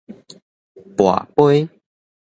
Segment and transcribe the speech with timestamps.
[0.97, 1.69] 跋桮